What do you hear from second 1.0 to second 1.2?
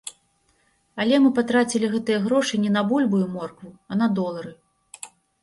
Але